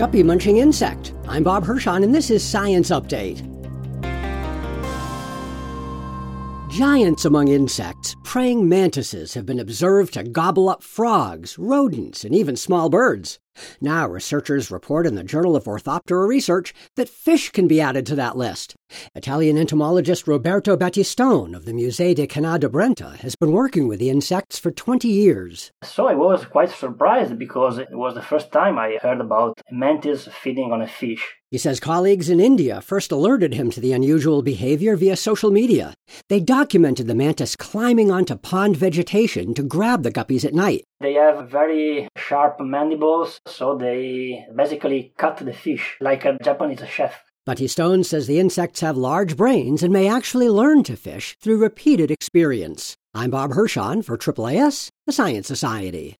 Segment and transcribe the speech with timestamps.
[0.00, 1.12] guppy munching insect.
[1.28, 3.46] I'm Bob Hirschon, and this is Science Update.
[6.70, 12.56] Giants among insects, praying mantises have been observed to gobble up frogs, rodents, and even
[12.56, 13.38] small birds.
[13.80, 18.14] Now, researchers report in the Journal of Orthoptera Research that fish can be added to
[18.16, 18.74] that list.
[19.14, 23.98] Italian entomologist Roberto Battiston of the Musei del Canal di Brenta has been working with
[23.98, 25.70] the insects for 20 years.
[25.82, 29.74] So I was quite surprised because it was the first time I heard about a
[29.74, 31.36] mantis feeding on a fish.
[31.50, 35.94] He says colleagues in India first alerted him to the unusual behavior via social media.
[36.28, 40.84] They documented the mantis climbing onto pond vegetation to grab the guppies at night.
[41.00, 47.24] They have very sharp mandibles, so they basically cut the fish like a Japanese chef.
[47.44, 52.08] Battiston says the insects have large brains and may actually learn to fish through repeated
[52.08, 52.94] experience.
[53.14, 56.19] I'm Bob Hirschon for AAAS, the Science Society.